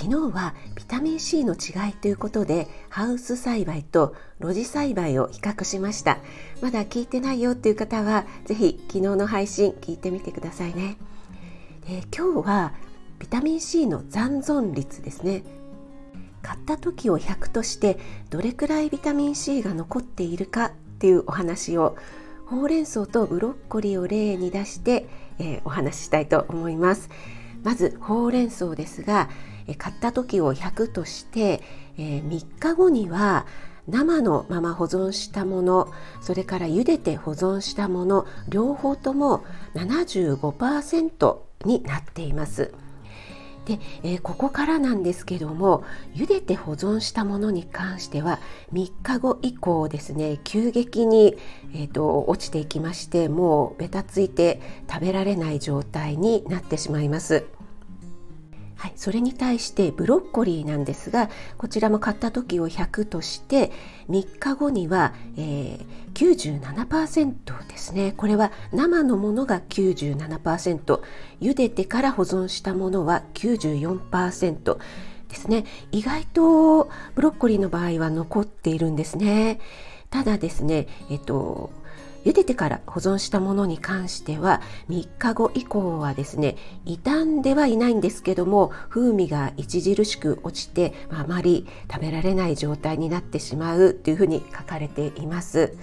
[0.00, 6.18] 昨日はビタミン C の違いということでハウス栽培と露地栽培を比較しました。
[6.62, 10.98] まだ聞いてないよっていう方はぜひ昨日の配信聞いてみてくださいね。
[11.88, 12.74] で今日は
[13.18, 15.42] ビタミン C の残存率ですね。
[16.42, 17.98] 買った時を100として
[18.30, 21.96] どれくらいビタミン C が残っているかっていうお話を
[22.46, 25.08] ほうれん草とブロッコリーを例に出して、
[25.40, 27.10] えー、お話ししたいと思います。
[27.64, 29.28] まずほうれん草ですが
[29.74, 31.62] 買った時を100として、
[31.98, 33.46] え、3日後には
[33.88, 35.88] 生のまま保存したもの
[36.20, 39.44] それから茹でて保存したもの両方とも
[39.74, 42.72] 75%になっています。
[43.64, 48.40] で、えー、ここからなんですけども茹でて保存したものに関しては
[48.72, 51.36] 3日後以降ですね急激に、
[51.74, 57.44] えーと落ちていきましてもうべたついて食べられない状態になってしまいます。
[58.78, 63.72] はい、それに対してブロッコリーなんですがこちらも買った時を100として
[64.08, 65.84] 3日後には、えー、
[66.14, 68.14] 97%ですね。
[68.16, 71.00] これは生のものが97%
[71.40, 74.78] 茹でてから保存したものは94%
[75.28, 75.64] ですね。
[75.90, 79.58] 意外とブロッコリーの場合は残っているんですね。
[80.10, 81.70] ただですねえっと
[82.28, 84.60] 茹でてから保存したものに関しては
[84.90, 95.74] 3日後以降はですね傷んではいないんですけども風味が著しく落ちて、まあ、まり食べられない状態になってしまうというふうに書かれています。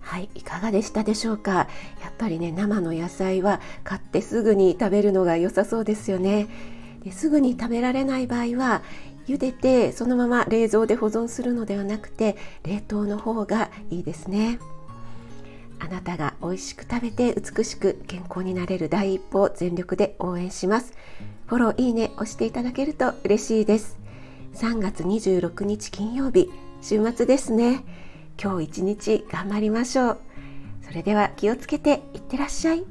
[0.00, 1.52] はい、いかがでしたでしょうか？
[1.52, 6.48] やっぱりね生の野菜は買ってすぐに食べるのが良さそうですよね
[7.04, 8.82] ですぐに食べられない場合は
[9.26, 14.58] 茹でてそのまま冷蔵で保存するのではなくて冷凍の方がいいですね。
[15.80, 20.92] あなたが美味しく食べて美しく健康になれる第一歩を全力で応援します。
[21.46, 23.98] フォローいいね押していただけると嬉しいです。
[24.54, 26.50] 3月26日金曜日
[26.82, 27.84] 週末ですね。
[28.40, 30.18] 今日一日頑張りましょう。
[30.82, 32.84] それでは気をつけていってらっしゃい。